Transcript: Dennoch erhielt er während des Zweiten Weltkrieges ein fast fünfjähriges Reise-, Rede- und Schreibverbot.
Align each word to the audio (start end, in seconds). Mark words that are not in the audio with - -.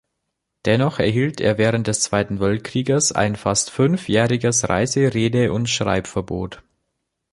Dennoch 0.65 0.97
erhielt 0.97 1.39
er 1.41 1.59
während 1.59 1.85
des 1.85 1.99
Zweiten 1.99 2.39
Weltkrieges 2.39 3.11
ein 3.11 3.35
fast 3.35 3.69
fünfjähriges 3.69 4.67
Reise-, 4.67 5.13
Rede- 5.13 5.53
und 5.53 5.69
Schreibverbot. 5.69 6.63